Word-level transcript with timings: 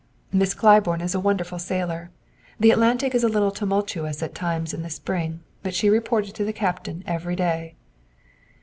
"Miss 0.33 0.55
Claiborne 0.55 0.99
is 1.01 1.13
a 1.13 1.19
wonderful 1.19 1.59
sailor; 1.59 2.09
the 2.59 2.71
Atlantic 2.71 3.13
is 3.13 3.23
a 3.23 3.29
little 3.29 3.51
tumultuous 3.51 4.23
at 4.23 4.33
times 4.33 4.73
in 4.73 4.81
the 4.81 4.89
spring, 4.89 5.41
but 5.61 5.75
she 5.75 5.91
reported 5.91 6.33
to 6.33 6.43
the 6.43 6.51
captain 6.53 7.03
every 7.05 7.35
day." 7.35 7.75